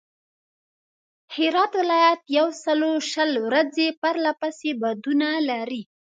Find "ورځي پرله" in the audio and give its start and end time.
3.45-4.31